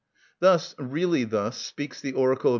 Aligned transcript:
Thus, 0.39 0.73
really 0.79 1.25
thus, 1.25 1.57
speaks 1.59 2.01
the 2.01 2.13
oracle 2.13 2.49
of 2.49 2.49
M. 2.49 2.49